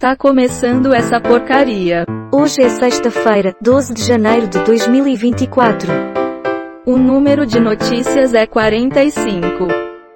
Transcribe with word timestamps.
Tá 0.00 0.16
começando 0.16 0.94
essa 0.94 1.20
porcaria. 1.20 2.06
Hoje 2.32 2.62
é 2.62 2.70
sexta-feira, 2.70 3.54
12 3.60 3.92
de 3.92 4.02
janeiro 4.02 4.48
de 4.48 4.58
2024. 4.64 5.92
O 6.86 6.96
número 6.96 7.44
de 7.44 7.60
notícias 7.60 8.32
é 8.32 8.46
45. 8.46 9.68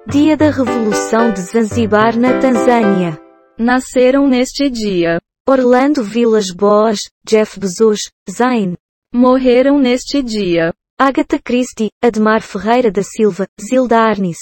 Dia 0.07 0.35
da 0.35 0.49
Revolução 0.49 1.31
de 1.31 1.39
Zanzibar 1.41 2.17
na 2.17 2.39
Tanzânia. 2.39 3.21
Nasceram 3.59 4.27
neste 4.27 4.71
dia. 4.71 5.21
Orlando 5.47 6.03
Vilas 6.03 6.49
Boas, 6.49 7.01
Jeff 7.23 7.59
Bezos, 7.59 8.09
Zayn. 8.27 8.73
Morreram 9.13 9.77
neste 9.77 10.23
dia. 10.23 10.73
Agatha 10.99 11.37
Christie, 11.37 11.91
Admar 12.03 12.41
Ferreira 12.41 12.89
da 12.91 13.03
Silva, 13.03 13.45
Zilda 13.61 13.99
Arnis. 13.99 14.39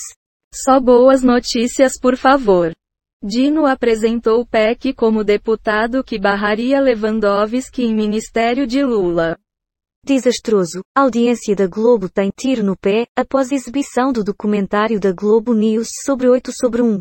Só 0.55 0.80
boas 0.80 1.21
notícias 1.21 2.00
por 2.00 2.16
favor. 2.16 2.71
Dino 3.25 3.65
apresentou 3.65 4.41
o 4.41 4.45
PEC 4.45 4.93
como 4.93 5.23
deputado 5.23 6.03
que 6.03 6.19
barraria 6.19 6.81
Lewandowski 6.81 7.81
em 7.81 7.95
ministério 7.95 8.68
de 8.68 8.83
Lula. 8.83 9.37
Desastroso. 10.05 10.81
A 10.93 11.04
audiência 11.04 11.55
da 11.55 11.65
Globo 11.65 12.09
tem 12.09 12.29
tiro 12.36 12.61
no 12.61 12.75
pé, 12.75 13.05
após 13.15 13.50
exibição 13.54 14.11
do 14.11 14.25
documentário 14.25 15.00
da 15.00 15.14
Globo 15.14 15.54
News 15.54 15.87
sobre 16.04 16.28
8 16.28 16.51
sobre 16.51 16.81
1. 16.81 17.00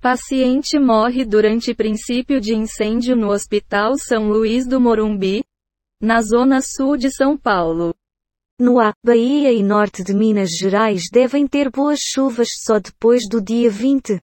Paciente 0.00 0.78
morre 0.78 1.24
durante 1.24 1.74
princípio 1.74 2.40
de 2.40 2.54
incêndio 2.54 3.16
no 3.16 3.32
Hospital 3.32 3.98
São 3.98 4.28
Luís 4.28 4.68
do 4.68 4.80
Morumbi, 4.80 5.42
na 6.00 6.22
zona 6.22 6.60
sul 6.62 6.96
de 6.96 7.10
São 7.10 7.36
Paulo. 7.36 7.92
No 8.56 8.78
A, 8.78 8.92
Bahia 9.04 9.52
e 9.52 9.64
norte 9.64 10.04
de 10.04 10.14
Minas 10.14 10.50
Gerais 10.56 11.06
devem 11.12 11.44
ter 11.48 11.68
boas 11.68 11.98
chuvas 11.98 12.50
só 12.62 12.78
depois 12.78 13.28
do 13.28 13.42
dia 13.42 13.68
20. 13.68 14.20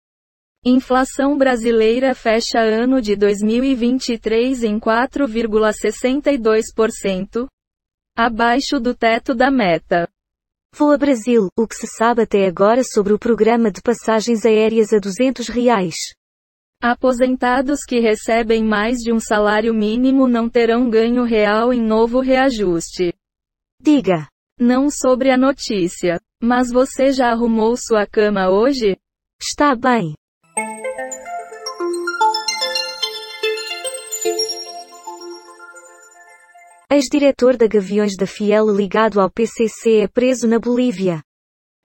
Inflação 0.66 1.38
brasileira 1.38 2.16
fecha 2.16 2.60
ano 2.60 3.02
de 3.02 3.16
2023 3.16 4.64
em 4.64 4.80
4,62%, 4.80 7.48
abaixo 8.16 8.80
do 8.80 8.96
teto 8.96 9.36
da 9.36 9.52
meta. 9.52 10.10
Voa 10.76 10.98
Brasil, 10.98 11.50
o 11.58 11.68
que 11.68 11.76
se 11.76 11.88
sabe 11.88 12.24
até 12.24 12.48
agora 12.48 12.84
sobre 12.84 13.14
o 13.14 13.20
programa 13.20 13.72
de 13.72 13.82
passagens 13.82 14.46
aéreas 14.46 14.92
a 14.92 15.00
200 15.00 15.48
reais. 15.48 15.96
Aposentados 16.82 17.84
que 17.84 18.00
recebem 18.00 18.64
mais 18.64 18.98
de 18.98 19.12
um 19.12 19.20
salário 19.20 19.74
mínimo 19.74 20.28
não 20.28 20.50
terão 20.50 20.90
ganho 20.90 21.24
real 21.24 21.74
em 21.74 21.82
novo 21.82 22.20
reajuste. 22.20 23.14
Diga. 23.82 24.28
Não 24.60 24.90
sobre 24.90 25.32
a 25.32 25.38
notícia. 25.38 26.20
Mas 26.42 26.72
você 26.72 27.12
já 27.12 27.32
arrumou 27.32 27.76
sua 27.78 28.06
cama 28.06 28.50
hoje? 28.50 28.96
Está 29.42 29.76
bem. 29.76 30.14
Ex-diretor 36.90 37.58
da 37.58 37.68
Gaviões 37.68 38.16
da 38.16 38.26
Fiel 38.26 38.74
ligado 38.74 39.20
ao 39.20 39.30
PCC 39.30 40.04
é 40.04 40.08
preso 40.08 40.48
na 40.48 40.58
Bolívia. 40.58 41.22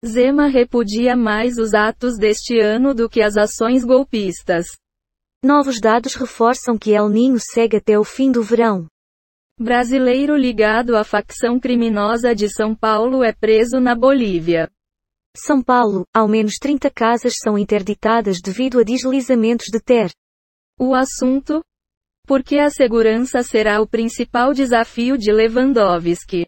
Zema 0.06 0.48
repudia 0.48 1.16
mais 1.16 1.58
os 1.58 1.74
atos 1.74 2.18
deste 2.18 2.60
ano 2.60 2.94
do 2.94 3.08
que 3.08 3.22
as 3.22 3.38
ações 3.38 3.86
golpistas. 3.86 4.66
Novos 5.42 5.80
dados 5.80 6.16
reforçam 6.16 6.78
que 6.78 6.92
El 6.92 7.08
Ninho 7.08 7.38
segue 7.40 7.78
até 7.78 7.98
o 7.98 8.04
fim 8.04 8.30
do 8.30 8.44
verão. 8.44 8.88
Brasileiro 9.58 10.36
ligado 10.36 10.98
à 10.98 11.06
facção 11.06 11.58
criminosa 11.62 12.36
de 12.36 12.50
São 12.50 12.76
Paulo 12.76 13.24
é 13.24 13.32
preso 13.32 13.80
na 13.80 13.96
Bolívia. 13.96 14.70
São 15.34 15.64
Paulo, 15.64 16.06
ao 16.14 16.28
menos 16.28 16.56
30 16.60 16.92
casas 16.92 17.36
são 17.42 17.58
interditadas 17.58 18.40
devido 18.44 18.82
a 18.82 18.84
deslizamentos 18.84 19.68
de 19.72 19.80
terra. 19.80 20.12
O 20.78 20.94
assunto? 20.94 21.62
Porque 22.30 22.60
a 22.60 22.70
segurança 22.70 23.42
será 23.42 23.82
o 23.82 23.88
principal 23.88 24.54
desafio 24.54 25.18
de 25.18 25.32
Lewandowski. 25.32 26.46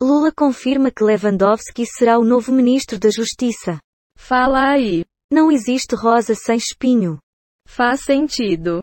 Lula 0.00 0.30
confirma 0.30 0.92
que 0.92 1.02
Lewandowski 1.02 1.84
será 1.84 2.20
o 2.20 2.24
novo 2.24 2.52
ministro 2.52 3.00
da 3.00 3.10
Justiça. 3.10 3.80
Fala 4.16 4.70
aí. 4.70 5.04
Não 5.28 5.50
existe 5.50 5.96
rosa 5.96 6.36
sem 6.36 6.56
espinho. 6.56 7.18
Faz 7.66 8.02
sentido. 8.02 8.80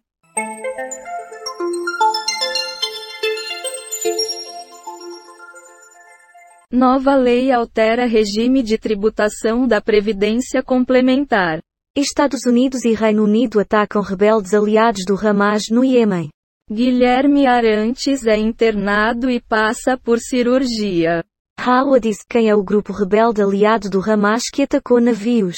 Nova 6.70 7.16
lei 7.16 7.50
altera 7.50 8.06
regime 8.06 8.62
de 8.62 8.78
tributação 8.78 9.66
da 9.66 9.80
Previdência 9.80 10.62
Complementar. 10.62 11.62
Estados 12.00 12.46
Unidos 12.46 12.86
e 12.86 12.94
Reino 12.94 13.24
Unido 13.24 13.60
atacam 13.60 14.02
rebeldes 14.02 14.54
aliados 14.54 15.04
do 15.06 15.16
Hamas 15.16 15.64
no 15.70 15.84
Iêmen. 15.84 16.30
Guilherme 16.72 17.48
Arantes 17.48 18.26
é 18.26 18.38
internado 18.38 19.30
e 19.30 19.42
passa 19.42 19.98
por 19.98 20.20
cirurgia. 20.20 21.24
Hawa 21.60 22.00
diz 22.00 22.18
quem 22.30 22.48
é 22.48 22.56
o 22.56 22.64
grupo 22.64 22.94
rebelde 22.94 23.42
aliado 23.42 23.90
do 23.90 24.00
Hamas 24.00 24.50
que 24.50 24.64
atacou 24.64 25.02
navios. 25.02 25.58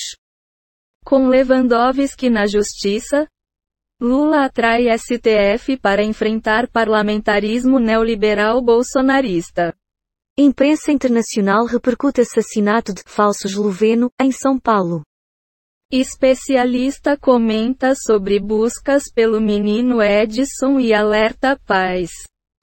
Com 1.06 1.28
Lewandowski 1.28 2.30
na 2.30 2.48
justiça, 2.48 3.28
Lula 4.00 4.46
atrai 4.46 4.86
STF 4.98 5.78
para 5.78 6.04
enfrentar 6.04 6.68
parlamentarismo 6.68 7.78
neoliberal 7.78 8.62
bolsonarista. 8.62 9.76
Imprensa 10.38 10.92
internacional 10.92 11.66
repercute 11.66 12.22
assassinato 12.22 12.94
de 12.94 13.04
falso 13.06 13.46
esloveno 13.46 14.10
em 14.20 14.32
São 14.32 14.58
Paulo. 14.58 15.04
Especialista 15.94 17.18
comenta 17.18 17.94
sobre 17.96 18.40
buscas 18.40 19.12
pelo 19.14 19.42
menino 19.42 20.02
Edson 20.02 20.80
e 20.80 20.94
alerta 20.94 21.60
paz. 21.68 22.10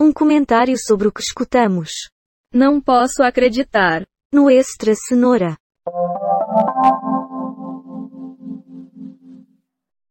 Um 0.00 0.10
comentário 0.10 0.74
sobre 0.78 1.08
o 1.08 1.12
que 1.12 1.20
escutamos. 1.20 1.90
Não 2.54 2.80
posso 2.80 3.22
acreditar. 3.22 4.06
No 4.32 4.48
extra 4.50 4.94
cenoura. 4.94 5.58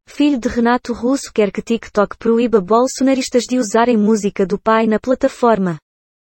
Filho 0.05 0.39
de 0.39 0.47
Renato 0.47 0.93
Russo 0.93 1.33
quer 1.33 1.51
que 1.51 1.63
TikTok 1.63 2.19
proíba 2.19 2.61
bolsonaristas 2.61 3.45
de 3.45 3.57
usarem 3.57 3.97
música 3.97 4.45
do 4.45 4.59
pai 4.59 4.85
na 4.85 4.99
plataforma. 4.99 5.79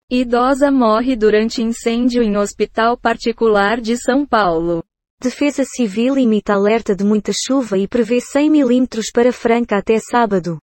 Idosa 0.09 0.71
morre 0.71 1.17
durante 1.17 1.61
incêndio 1.61 2.23
em 2.23 2.37
hospital 2.37 2.97
particular 2.97 3.81
de 3.81 3.97
São 3.97 4.25
Paulo. 4.25 4.81
Defesa 5.21 5.65
Civil 5.65 6.17
imita 6.17 6.53
alerta 6.53 6.95
de 6.95 7.03
muita 7.03 7.33
chuva 7.33 7.77
e 7.77 7.89
prevê 7.89 8.21
100 8.21 8.49
milímetros 8.49 9.11
para 9.11 9.33
Franca 9.33 9.77
até 9.77 9.99
sábado. 9.99 10.57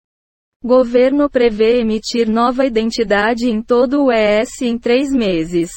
Governo 0.63 1.31
prevê 1.31 1.81
emitir 1.81 2.29
nova 2.29 2.67
identidade 2.67 3.49
em 3.49 3.63
todo 3.63 4.05
o 4.05 4.13
ES 4.13 4.61
em 4.61 4.79
três 4.79 5.11
meses. 5.11 5.71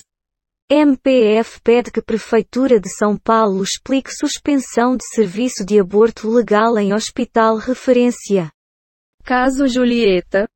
MPF 0.69 1.61
pede 1.61 1.89
que 1.89 2.01
Prefeitura 2.01 2.77
de 2.77 2.89
São 2.89 3.17
Paulo 3.17 3.63
explique 3.63 4.11
suspensão 4.11 4.97
de 4.97 5.07
serviço 5.07 5.65
de 5.65 5.79
aborto 5.79 6.29
legal 6.29 6.77
em 6.77 6.93
hospital 6.93 7.55
referência. 7.55 8.51
Caso 9.23 9.69
Julieta. 9.69 10.49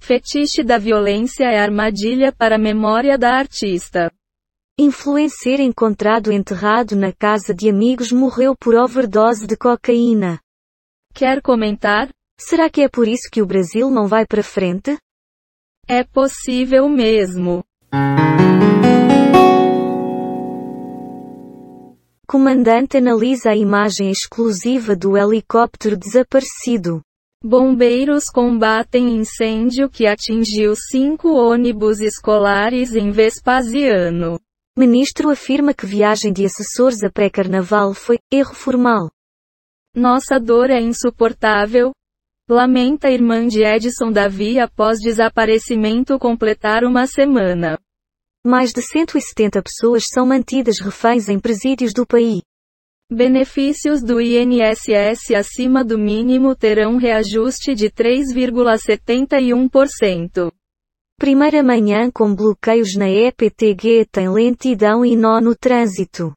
Fetiche 0.00 0.62
da 0.62 0.78
violência 0.78 1.46
é 1.46 1.58
armadilha 1.58 2.30
para 2.30 2.54
a 2.54 2.60
memória 2.60 3.18
da 3.18 3.36
artista. 3.36 4.12
Influencer 4.78 5.58
encontrado 5.58 6.30
enterrado 6.30 6.94
na 6.94 7.10
casa 7.10 7.54
de 7.54 7.66
amigos 7.66 8.12
morreu 8.12 8.54
por 8.54 8.74
overdose 8.74 9.46
de 9.46 9.56
cocaína. 9.56 10.38
Quer 11.14 11.40
comentar? 11.40 12.10
Será 12.38 12.68
que 12.68 12.82
é 12.82 12.88
por 12.88 13.08
isso 13.08 13.30
que 13.32 13.40
o 13.40 13.46
Brasil 13.46 13.90
não 13.90 14.06
vai 14.06 14.26
para 14.26 14.42
frente? 14.42 14.98
É 15.88 16.04
possível 16.04 16.90
mesmo. 16.90 17.64
Comandante 22.28 22.98
analisa 22.98 23.52
a 23.52 23.56
imagem 23.56 24.10
exclusiva 24.10 24.94
do 24.94 25.16
helicóptero 25.16 25.96
desaparecido. 25.96 27.00
Bombeiros 27.42 28.24
combatem 28.26 29.16
incêndio 29.16 29.88
que 29.88 30.06
atingiu 30.06 30.74
cinco 30.76 31.30
ônibus 31.30 32.00
escolares 32.00 32.94
em 32.94 33.10
Vespasiano. 33.10 34.38
Ministro 34.78 35.30
afirma 35.30 35.72
que 35.72 35.86
viagem 35.86 36.30
de 36.30 36.44
assessores 36.44 37.02
a 37.02 37.10
pré-carnaval 37.10 37.94
foi 37.94 38.18
erro 38.30 38.52
formal. 38.52 39.10
Nossa 39.94 40.38
dor 40.38 40.68
é 40.68 40.78
insuportável. 40.78 41.92
Lamenta 42.46 43.08
a 43.08 43.10
irmã 43.10 43.48
de 43.48 43.64
Edson 43.64 44.12
Davi 44.12 44.60
após 44.60 44.98
desaparecimento 45.00 46.18
completar 46.18 46.84
uma 46.84 47.06
semana. 47.06 47.78
Mais 48.46 48.74
de 48.74 48.82
170 48.82 49.62
pessoas 49.62 50.08
são 50.12 50.26
mantidas 50.26 50.78
reféns 50.78 51.30
em 51.30 51.40
presídios 51.40 51.94
do 51.94 52.06
país. 52.06 52.42
Benefícios 53.10 54.02
do 54.02 54.20
INSS 54.20 55.30
acima 55.34 55.82
do 55.82 55.98
mínimo 55.98 56.54
terão 56.54 56.98
reajuste 56.98 57.74
de 57.74 57.88
3,71%. 57.88 60.52
Primeira 61.18 61.62
manhã 61.62 62.10
com 62.10 62.34
bloqueios 62.34 62.94
na 62.94 63.08
EPTG 63.08 64.04
tem 64.12 64.28
lentidão 64.28 65.02
e 65.02 65.16
nó 65.16 65.40
no 65.40 65.56
trânsito. 65.56 66.34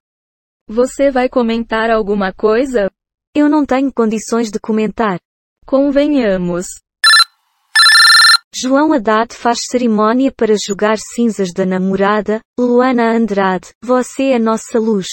Você 0.69 1.11
vai 1.11 1.27
comentar 1.27 1.89
alguma 1.89 2.31
coisa? 2.31 2.89
Eu 3.35 3.49
não 3.49 3.65
tenho 3.65 3.91
condições 3.91 4.49
de 4.49 4.57
comentar. 4.57 5.19
Convenhamos. 5.65 6.67
João 8.55 8.93
Haddad 8.93 9.35
faz 9.35 9.65
cerimónia 9.69 10.31
para 10.31 10.55
jogar 10.55 10.97
cinzas 10.97 11.51
da 11.53 11.65
namorada, 11.65 12.39
Luana 12.57 13.11
Andrade, 13.11 13.71
você 13.83 14.31
é 14.31 14.39
nossa 14.39 14.79
luz. 14.79 15.07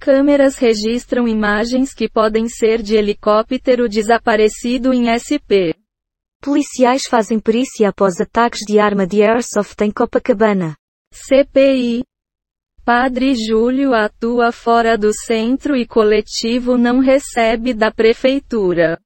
Câmeras 0.00 0.56
registram 0.56 1.28
imagens 1.28 1.92
que 1.92 2.08
podem 2.08 2.48
ser 2.48 2.80
de 2.80 2.94
helicóptero 2.94 3.88
desaparecido 3.90 4.94
em 4.94 5.06
SP. 5.12 5.76
Policiais 6.40 7.02
fazem 7.08 7.40
perícia 7.40 7.88
após 7.88 8.20
ataques 8.20 8.60
de 8.60 8.78
arma 8.78 9.06
de 9.06 9.22
airsoft 9.22 9.80
em 9.82 9.90
Copacabana. 9.90 10.76
CPI. 11.12 12.04
Padre 12.84 13.34
Júlio 13.34 13.92
atua 13.92 14.52
fora 14.52 14.96
do 14.96 15.12
centro 15.12 15.76
e 15.76 15.86
coletivo 15.86 16.78
não 16.78 17.00
recebe 17.00 17.74
da 17.74 17.90
prefeitura. 17.90 18.98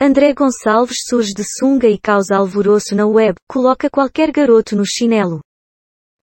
André 0.00 0.34
Gonçalves 0.34 1.04
surge 1.06 1.32
de 1.32 1.44
sunga 1.44 1.88
e 1.88 1.96
causa 1.96 2.36
alvoroço 2.36 2.94
na 2.94 3.06
web, 3.06 3.36
coloca 3.48 3.88
qualquer 3.88 4.32
garoto 4.32 4.74
no 4.76 4.84
chinelo. 4.84 5.40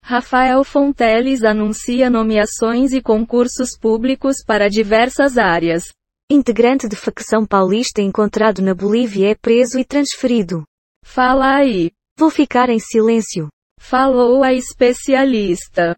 Rafael 0.03 0.63
Fonteles 0.63 1.43
anuncia 1.43 2.09
nomeações 2.09 2.91
e 2.91 3.01
concursos 3.01 3.77
públicos 3.79 4.43
para 4.43 4.67
diversas 4.67 5.37
áreas. 5.37 5.93
Integrante 6.31 6.87
de 6.87 6.95
facção 6.95 7.43
paulista 7.43 8.03
encontrado 8.03 8.61
na 8.61 8.75
Bolívia 8.75 9.31
é 9.31 9.35
preso 9.35 9.79
e 9.79 9.83
transferido. 9.83 10.63
Fala 11.03 11.55
aí. 11.55 11.91
Vou 12.15 12.29
ficar 12.29 12.69
em 12.69 12.77
silêncio. 12.77 13.49
Falou 13.79 14.43
a 14.43 14.53
especialista. 14.53 15.97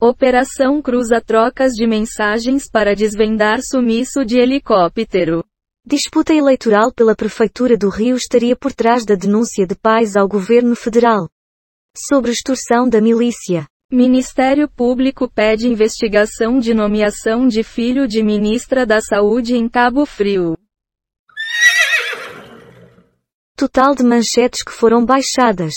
Operação 0.00 0.82
cruza 0.82 1.20
trocas 1.20 1.74
de 1.74 1.86
mensagens 1.86 2.68
para 2.68 2.96
desvendar 2.96 3.60
sumiço 3.62 4.24
de 4.24 4.40
helicóptero. 4.40 5.44
Disputa 5.86 6.34
eleitoral 6.34 6.92
pela 6.92 7.14
Prefeitura 7.14 7.76
do 7.76 7.88
Rio 7.88 8.16
estaria 8.16 8.56
por 8.56 8.72
trás 8.72 9.04
da 9.04 9.14
denúncia 9.14 9.64
de 9.64 9.76
pais 9.76 10.16
ao 10.16 10.26
governo 10.26 10.74
federal. 10.74 11.28
Sobre 11.96 12.32
extorsão 12.32 12.88
da 12.88 13.00
milícia. 13.00 13.69
Ministério 13.92 14.68
Público 14.68 15.28
pede 15.28 15.66
investigação 15.66 16.60
de 16.60 16.72
nomeação 16.72 17.48
de 17.48 17.64
filho 17.64 18.06
de 18.06 18.22
ministra 18.22 18.86
da 18.86 19.00
Saúde 19.00 19.56
em 19.56 19.68
Cabo 19.68 20.06
Frio. 20.06 20.56
Total 23.56 23.94
de 23.94 24.04
manchetes 24.04 24.62
que 24.62 24.70
foram 24.70 25.04
baixadas. 25.04 25.74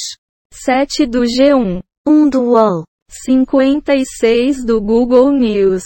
7 0.54 1.08
do 1.08 1.22
G1. 1.22 1.82
1 2.08 2.30
do 2.30 2.42
UOL. 2.52 2.84
56 3.26 4.66
do 4.66 4.82
Google 4.82 5.32
News, 5.32 5.84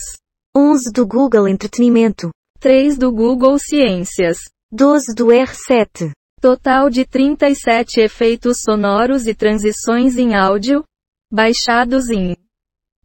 11 0.56 0.91
do 0.94 1.06
Google 1.06 1.47
Entretenimento, 1.47 2.30
3 2.59 2.97
do 2.97 3.12
Google 3.12 3.59
Ciências, 3.59 4.38
12 4.71 5.13
do 5.13 5.27
R7. 5.27 6.12
Total 6.39 6.89
de 6.89 7.06
37 7.06 8.00
efeitos 8.00 8.62
sonoros 8.62 9.27
e 9.27 9.33
transições 9.33 10.18
em 10.18 10.35
áudio, 10.35 10.83
baixados 11.31 12.09
em 12.09 12.35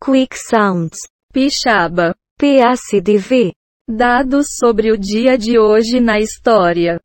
Quick 0.00 0.38
Sounds, 0.38 0.96
Pixaba, 1.32 2.14
PACDV. 2.38 3.52
Dados 3.88 4.46
sobre 4.58 4.92
o 4.92 4.96
dia 4.96 5.36
de 5.36 5.58
hoje 5.58 5.98
na 6.00 6.20
história. 6.20 7.00